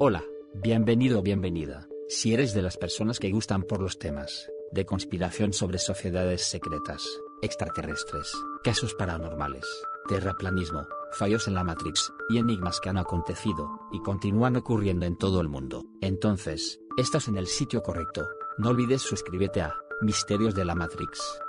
Hola, 0.00 0.22
bienvenido 0.54 1.18
o 1.18 1.22
bienvenida. 1.22 1.88
Si 2.08 2.32
eres 2.32 2.54
de 2.54 2.62
las 2.62 2.76
personas 2.76 3.18
que 3.18 3.32
gustan 3.32 3.64
por 3.64 3.80
los 3.80 3.98
temas 3.98 4.48
de 4.70 4.86
conspiración 4.86 5.52
sobre 5.52 5.78
sociedades 5.78 6.42
secretas, 6.42 7.04
extraterrestres, 7.42 8.32
casos 8.62 8.94
paranormales, 8.94 9.66
terraplanismo, 10.08 10.86
fallos 11.10 11.48
en 11.48 11.54
la 11.54 11.64
Matrix 11.64 12.12
y 12.30 12.38
enigmas 12.38 12.78
que 12.78 12.90
han 12.90 12.98
acontecido 12.98 13.68
y 13.90 14.00
continúan 14.00 14.54
ocurriendo 14.54 15.04
en 15.04 15.18
todo 15.18 15.40
el 15.40 15.48
mundo, 15.48 15.84
entonces, 16.00 16.78
estás 16.96 17.26
en 17.26 17.36
el 17.36 17.48
sitio 17.48 17.82
correcto. 17.82 18.24
No 18.56 18.68
olvides 18.68 19.02
suscribirte 19.02 19.62
a 19.62 19.74
Misterios 20.00 20.54
de 20.54 20.64
la 20.64 20.76
Matrix. 20.76 21.40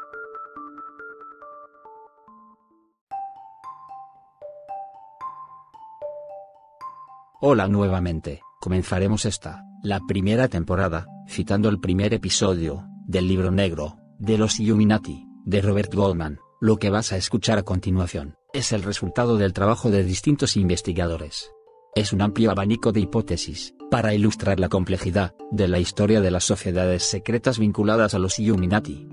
Hola 7.41 7.69
nuevamente, 7.69 8.41
comenzaremos 8.59 9.23
esta, 9.23 9.63
la 9.81 10.01
primera 10.05 10.49
temporada, 10.49 11.07
citando 11.25 11.69
el 11.69 11.79
primer 11.79 12.13
episodio, 12.13 12.83
del 13.07 13.29
libro 13.29 13.49
negro, 13.49 13.95
de 14.17 14.37
los 14.37 14.59
Illuminati, 14.59 15.25
de 15.45 15.61
Robert 15.61 15.93
Goldman. 15.93 16.39
Lo 16.59 16.75
que 16.75 16.89
vas 16.89 17.13
a 17.13 17.15
escuchar 17.15 17.57
a 17.57 17.63
continuación, 17.63 18.35
es 18.51 18.73
el 18.73 18.83
resultado 18.83 19.37
del 19.37 19.53
trabajo 19.53 19.89
de 19.89 20.03
distintos 20.03 20.57
investigadores. 20.57 21.49
Es 21.95 22.11
un 22.11 22.21
amplio 22.21 22.51
abanico 22.51 22.91
de 22.91 22.99
hipótesis, 22.99 23.73
para 23.89 24.13
ilustrar 24.13 24.59
la 24.59 24.67
complejidad, 24.67 25.33
de 25.49 25.69
la 25.69 25.79
historia 25.79 26.19
de 26.19 26.31
las 26.31 26.43
sociedades 26.43 27.03
secretas 27.03 27.57
vinculadas 27.57 28.15
a 28.15 28.19
los 28.19 28.37
Illuminati. 28.39 29.07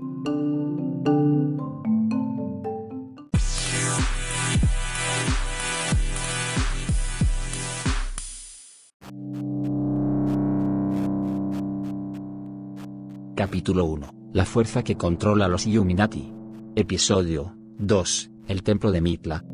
Capítulo 13.37 13.85
1. 13.85 14.31
La 14.33 14.45
fuerza 14.45 14.83
que 14.83 14.95
controla 14.95 15.47
los 15.47 15.67
Illuminati. 15.67 16.33
Episodio 16.75 17.55
2. 17.77 18.31
El 18.47 18.63
Templo 18.63 18.91
de 18.91 18.99
Mitla. 18.99 19.45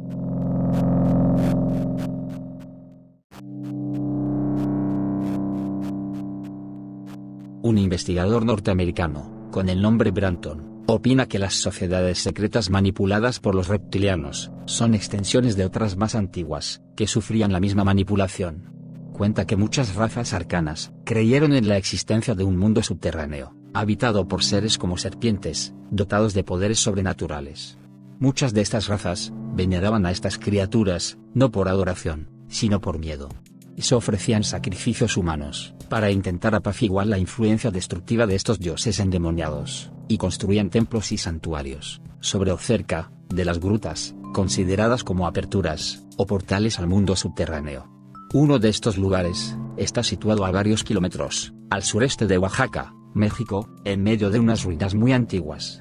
Un 7.62 7.78
investigador 7.78 8.46
norteamericano, 8.46 9.50
con 9.52 9.68
el 9.68 9.82
nombre 9.82 10.12
Branton, 10.12 10.86
opina 10.88 11.26
que 11.26 11.40
las 11.40 11.56
sociedades 11.56 12.20
secretas 12.20 12.70
manipuladas 12.70 13.42
por 13.42 13.54
los 13.54 13.68
reptilianos, 13.68 14.54
son 14.64 14.94
extensiones 14.94 15.58
de 15.58 15.66
otras 15.66 15.98
más 15.98 16.16
antiguas, 16.16 16.82
que 16.96 17.06
sufrían 17.06 17.52
la 17.52 17.60
misma 17.60 17.84
manipulación. 17.84 18.72
Cuenta 19.12 19.46
que 19.46 19.58
muchas 19.58 19.96
razas 19.96 20.34
arcanas, 20.34 20.94
creyeron 21.04 21.52
en 21.52 21.68
la 21.68 21.76
existencia 21.76 22.34
de 22.34 22.46
un 22.46 22.56
mundo 22.56 22.82
subterráneo, 22.82 23.58
habitado 23.74 24.28
por 24.28 24.44
seres 24.44 24.78
como 24.78 24.98
serpientes, 24.98 25.74
dotados 25.90 26.34
de 26.34 26.44
poderes 26.44 26.80
sobrenaturales. 26.80 27.78
Muchas 28.20 28.54
de 28.54 28.62
estas 28.62 28.88
razas, 28.88 29.34
veneraban 29.54 30.06
a 30.06 30.12
estas 30.12 30.38
criaturas, 30.38 31.18
no 31.34 31.52
por 31.52 31.68
adoración, 31.68 32.30
sino 32.48 32.80
por 32.80 33.00
miedo. 33.00 33.30
Se 33.78 33.96
ofrecían 33.96 34.44
sacrificios 34.44 35.18
humanos, 35.18 35.74
para 35.90 36.12
intentar 36.12 36.56
apaciguar 36.56 37.08
la 37.08 37.18
influencia 37.18 37.72
destructiva 37.72 38.28
de 38.28 38.36
estos 38.36 38.60
dioses 38.60 39.00
endemoniados, 39.00 39.92
y 40.08 40.18
construían 40.18 40.70
templos 40.70 41.12
y 41.12 41.18
santuarios, 41.18 42.02
sobre 42.20 42.52
o 42.52 42.58
cerca, 42.58 43.12
de 43.30 43.46
las 43.46 43.60
grutas, 43.60 44.16
consideradas 44.34 45.04
como 45.04 45.26
aperturas, 45.26 46.04
o 46.18 46.28
portales 46.28 46.78
al 46.80 46.88
mundo 46.88 47.16
subterráneo. 47.16 47.90
Uno 48.34 48.60
de 48.60 48.70
estos 48.70 48.98
lugares, 48.98 49.58
está 49.78 50.04
situado 50.04 50.46
a 50.46 50.52
varios 50.52 50.84
kilómetros, 50.84 51.54
al 51.70 51.84
sureste 51.84 52.28
de 52.28 52.38
Oaxaca, 52.38 52.94
México, 53.14 53.70
en 53.86 54.04
medio 54.04 54.30
de 54.30 54.40
unas 54.40 54.64
ruinas 54.64 54.96
muy 54.96 55.14
antiguas. 55.14 55.80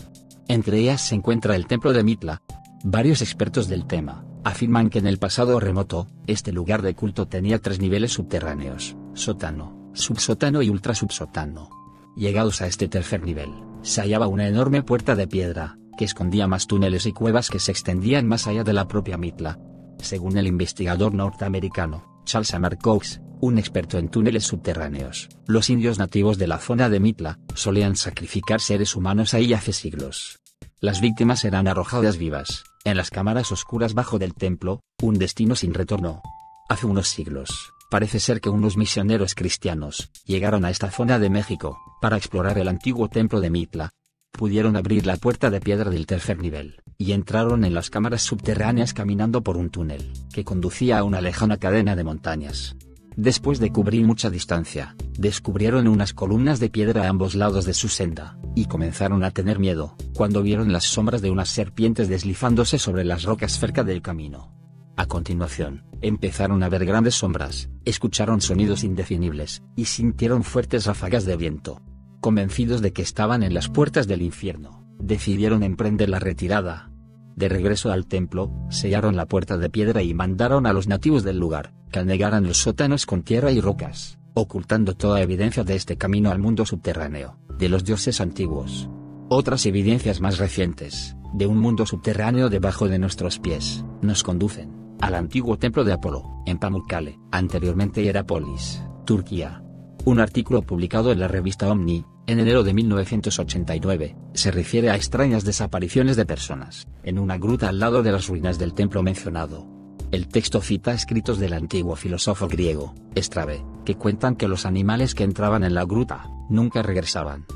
Entre 0.49 0.79
ellas 0.79 1.01
se 1.01 1.15
encuentra 1.15 1.57
el 1.57 1.67
templo 1.67 1.93
de 1.93 2.05
Mitla. 2.05 2.43
Varios 2.85 3.23
expertos 3.23 3.69
del 3.69 3.87
tema, 3.87 4.25
afirman 4.45 4.91
que 4.91 4.98
en 4.98 5.07
el 5.07 5.19
pasado 5.19 5.59
remoto, 5.61 6.09
este 6.27 6.53
lugar 6.53 6.83
de 6.83 6.95
culto 6.95 7.27
tenía 7.27 7.59
tres 7.59 7.81
niveles 7.81 8.13
subterráneos, 8.13 8.97
sótano, 9.15 9.91
subsótano 9.95 10.63
y 10.63 10.69
ultrasubsótano. 10.69 11.71
Llegados 12.17 12.61
a 12.61 12.67
este 12.67 12.89
tercer 12.89 13.23
nivel, 13.23 13.51
se 13.83 14.01
hallaba 14.01 14.27
una 14.27 14.47
enorme 14.47 14.83
puerta 14.83 15.15
de 15.15 15.27
piedra, 15.27 15.79
que 15.97 16.05
escondía 16.05 16.47
más 16.47 16.67
túneles 16.67 17.07
y 17.07 17.13
cuevas 17.13 17.48
que 17.48 17.59
se 17.59 17.71
extendían 17.71 18.27
más 18.27 18.47
allá 18.47 18.65
de 18.65 18.73
la 18.73 18.89
propia 18.89 19.17
Mitla. 19.17 19.59
Según 19.98 20.37
el 20.37 20.47
investigador 20.47 21.15
norteamericano, 21.15 22.21
Charles 22.25 22.53
Amar 22.53 22.79
Cox, 22.79 23.22
un 23.42 23.58
experto 23.58 23.98
en 23.98 24.08
túneles 24.08 24.45
subterráneos, 24.45 25.29
los 25.48 25.69
indios 25.69 25.98
nativos 25.98 26.39
de 26.39 26.47
la 26.47 26.58
zona 26.58 26.89
de 26.89 27.01
Mitla, 27.01 27.41
solían 27.57 27.97
sacrificar 27.97 28.61
seres 28.61 28.95
humanos 28.95 29.35
ahí 29.35 29.53
hace 29.53 29.73
siglos. 29.73 30.39
Las 30.79 31.01
víctimas 31.01 31.45
eran 31.45 31.67
arrojadas 31.67 32.19
vivas, 32.19 32.63
en 32.85 32.97
las 32.97 33.11
cámaras 33.11 33.51
oscuras 33.51 33.95
bajo 33.95 34.20
del 34.20 34.35
templo, 34.35 34.80
un 35.03 35.19
destino 35.19 35.57
sin 35.57 35.75
retorno. 35.75 36.23
Hace 36.69 36.86
unos 36.86 37.08
siglos, 37.08 37.73
parece 37.91 38.20
ser 38.20 38.41
que 38.41 38.48
unos 38.48 38.77
misioneros 38.77 39.35
cristianos, 39.35 40.13
llegaron 40.24 40.64
a 40.64 40.70
esta 40.70 40.92
zona 40.92 41.19
de 41.19 41.29
México, 41.29 41.80
para 42.01 42.17
explorar 42.17 42.59
el 42.59 42.69
antiguo 42.69 43.09
templo 43.09 43.41
de 43.41 43.51
Mitla. 43.51 43.91
Pudieron 44.30 44.77
abrir 44.77 45.05
la 45.05 45.17
puerta 45.17 45.51
de 45.51 45.61
piedra 45.61 45.91
del 45.91 46.07
tercer 46.07 46.39
nivel, 46.39 46.80
y 46.97 47.11
entraron 47.11 47.64
en 47.64 47.74
las 47.74 47.91
cámaras 47.91 48.23
subterráneas 48.23 48.95
caminando 48.95 49.42
por 49.42 49.57
un 49.57 49.69
túnel, 49.69 50.13
que 50.33 50.45
conducía 50.45 50.98
a 50.98 51.03
una 51.03 51.20
lejana 51.20 51.57
cadena 51.57 51.97
de 51.97 52.05
montañas. 52.05 52.77
Después 53.17 53.58
de 53.58 53.70
cubrir 53.70 54.06
mucha 54.06 54.30
distancia, 54.30 54.96
descubrieron 55.18 55.86
unas 55.86 56.14
columnas 56.14 56.61
de 56.61 56.70
piedra 56.70 57.05
a 57.05 57.08
ambos 57.08 57.34
lados 57.34 57.64
de 57.67 57.74
su 57.74 57.89
senda, 57.89 58.39
y 58.55 58.67
comenzaron 58.67 59.23
a 59.24 59.30
tener 59.30 59.58
miedo, 59.58 59.96
cuando 60.14 60.42
vieron 60.42 60.73
las 60.73 60.84
sombras 60.84 61.20
de 61.20 61.30
unas 61.30 61.50
serpientes 61.50 62.08
deslizándose 62.08 62.78
sobre 62.78 63.05
las 63.05 63.24
rocas 63.24 63.58
cerca 63.58 63.84
del 63.84 64.02
camino. 64.02 64.55
A 64.96 65.06
continuación, 65.06 65.84
empezaron 66.00 66.62
a 66.62 66.68
ver 66.68 66.84
grandes 66.84 67.17
sombras, 67.17 67.70
escucharon 67.84 68.40
sonidos 68.40 68.84
indefinibles, 68.84 69.62
y 69.77 69.86
sintieron 69.86 70.42
fuertes 70.42 70.86
ráfagas 70.86 71.24
de 71.24 71.36
viento. 71.36 71.83
Convencidos 72.20 72.83
de 72.83 72.92
que 72.92 73.02
estaban 73.02 73.42
en 73.42 73.52
las 73.52 73.68
puertas 73.68 74.06
del 74.06 74.23
infierno, 74.23 74.86
decidieron 74.98 75.62
emprender 75.62 76.08
la 76.08 76.18
retirada, 76.18 76.92
de 77.37 77.48
regreso 77.48 77.93
al 77.93 78.07
templo, 78.07 78.53
sellaron 78.70 79.17
la 79.17 79.27
puerta 79.27 79.57
de 79.59 79.70
piedra 79.70 80.03
y 80.03 80.15
mandaron 80.15 80.67
a 80.67 80.73
los 80.73 80.89
nativos 80.89 81.23
del 81.23 81.39
lugar, 81.39 81.73
que 81.91 82.01
anegaran 82.01 82.47
los 82.47 82.59
sótanos 82.59 83.07
con 83.07 83.23
tierra 83.23 83.53
y 83.53 83.61
rocas, 83.61 84.19
ocultando 84.35 84.95
toda 84.95 85.23
evidencia 85.23 85.65
de 85.65 85.75
este 85.75 85.97
camino 85.97 86.31
al 86.31 86.39
mundo 86.39 86.67
subterráneo, 86.67 87.39
de 87.59 87.69
los 87.69 87.85
dioses 87.85 88.21
antiguos. 88.21 88.89
Otras 89.29 89.67
evidencias 89.67 90.21
más 90.21 90.39
recientes, 90.39 91.17
de 91.33 91.47
un 91.47 91.59
mundo 91.59 91.87
subterráneo 91.87 92.48
debajo 92.51 92.89
de 92.89 92.98
nuestros 92.98 93.39
pies, 93.39 93.85
nos 94.03 94.23
conducen, 94.23 94.71
al 95.01 95.15
antiguo 95.15 95.59
templo 95.59 95.85
de 95.85 95.92
Apolo, 95.92 96.42
en 96.47 96.59
Pamukkale, 96.59 97.19
anteriormente 97.31 98.03
Hierápolis, 98.03 98.83
Turquía. 99.05 99.63
Un 100.05 100.21
artículo 100.21 100.63
publicado 100.63 101.13
en 101.13 101.21
la 101.21 101.29
revista 101.29 101.71
Omni, 101.71 102.05
en 102.27 102.39
enero 102.39 102.63
de 102.63 102.73
1989, 102.73 104.17
se 104.35 104.51
refiere 104.51 104.91
a 104.91 104.97
extrañas 104.97 105.45
desapariciones 105.45 106.17
de 106.17 106.27
personas, 106.27 106.87
en 107.03 107.19
una 107.19 107.37
gruta 107.37 107.69
al 107.69 107.81
lado 107.81 108.03
de 108.03 108.13
las 108.13 108.29
ruinas 108.29 108.59
del 108.59 108.75
templo 108.75 109.03
mencionado. 109.03 109.67
El 110.13 110.29
texto 110.29 110.61
cita 110.61 110.93
escritos 110.93 111.39
del 111.39 111.55
antiguo 111.55 111.97
filósofo 111.97 112.47
griego, 112.47 112.95
Estrabe, 113.15 113.65
que 113.85 113.97
cuentan 113.97 114.37
que 114.37 114.47
los 114.47 114.67
animales 114.67 115.15
que 115.15 115.25
entraban 115.25 115.65
en 115.65 115.75
la 115.75 115.85
gruta, 115.85 116.31
nunca 116.49 116.83
regresaban. 116.83 117.47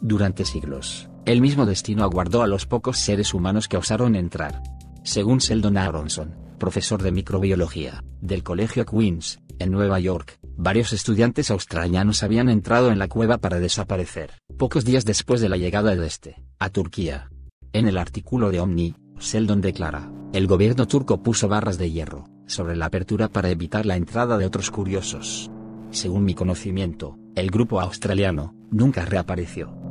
Durante 0.00 0.44
siglos, 0.44 1.08
el 1.24 1.40
mismo 1.40 1.66
destino 1.66 2.04
aguardó 2.04 2.42
a 2.42 2.46
los 2.46 2.66
pocos 2.66 2.98
seres 2.98 3.34
humanos 3.34 3.66
que 3.66 3.76
osaron 3.76 4.14
entrar. 4.14 4.62
Según 5.04 5.38
Sheldon 5.38 5.78
Aronson, 5.78 6.36
profesor 6.62 7.02
de 7.02 7.10
microbiología, 7.10 8.04
del 8.20 8.44
Colegio 8.44 8.86
Queens, 8.86 9.40
en 9.58 9.72
Nueva 9.72 9.98
York, 9.98 10.38
varios 10.56 10.92
estudiantes 10.92 11.50
australianos 11.50 12.22
habían 12.22 12.48
entrado 12.48 12.92
en 12.92 13.00
la 13.00 13.08
cueva 13.08 13.38
para 13.38 13.58
desaparecer, 13.58 14.30
pocos 14.58 14.84
días 14.84 15.04
después 15.04 15.40
de 15.40 15.48
la 15.48 15.56
llegada 15.56 15.96
de 15.96 16.06
este, 16.06 16.40
a 16.60 16.70
Turquía. 16.70 17.32
En 17.72 17.88
el 17.88 17.98
artículo 17.98 18.52
de 18.52 18.60
Omni, 18.60 18.94
Sheldon 19.18 19.60
declara, 19.60 20.12
el 20.32 20.46
gobierno 20.46 20.86
turco 20.86 21.20
puso 21.20 21.48
barras 21.48 21.78
de 21.78 21.90
hierro, 21.90 22.26
sobre 22.46 22.76
la 22.76 22.86
apertura 22.86 23.26
para 23.26 23.50
evitar 23.50 23.84
la 23.84 23.96
entrada 23.96 24.38
de 24.38 24.46
otros 24.46 24.70
curiosos. 24.70 25.50
Según 25.90 26.24
mi 26.24 26.34
conocimiento, 26.34 27.18
el 27.34 27.50
grupo 27.50 27.80
australiano, 27.80 28.54
nunca 28.70 29.04
reapareció. 29.04 29.81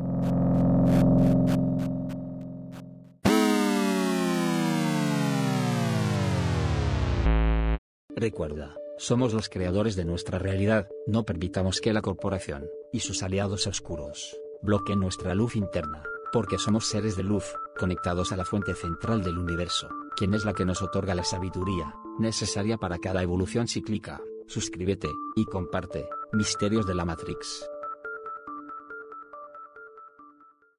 Recuerda, 8.22 8.76
somos 9.00 9.34
los 9.34 9.50
creadores 9.50 9.96
de 9.96 10.06
nuestra 10.06 10.38
realidad, 10.38 10.88
no 11.08 11.24
permitamos 11.24 11.82
que 11.82 11.92
la 11.92 12.04
corporación, 12.04 12.70
y 12.94 13.00
sus 13.00 13.24
aliados 13.24 13.66
oscuros, 13.66 14.40
bloqueen 14.62 15.00
nuestra 15.00 15.34
luz 15.34 15.56
interna, 15.56 16.04
porque 16.32 16.60
somos 16.60 16.86
seres 16.86 17.16
de 17.16 17.24
luz, 17.24 17.46
conectados 17.80 18.32
a 18.32 18.38
la 18.38 18.46
fuente 18.46 18.76
central 18.76 19.24
del 19.24 19.40
universo, 19.40 19.90
quien 20.16 20.36
es 20.36 20.46
la 20.46 20.54
que 20.54 20.66
nos 20.66 20.84
otorga 20.84 21.16
la 21.16 21.24
sabiduría, 21.24 21.96
necesaria 22.20 22.78
para 22.78 23.00
cada 23.00 23.24
evolución 23.24 23.68
cíclica. 23.68 24.22
Suscríbete, 24.46 25.10
y 25.36 25.46
comparte, 25.46 26.08
Misterios 26.32 26.86
de 26.86 26.94
la 26.94 27.06
Matrix. 27.06 27.68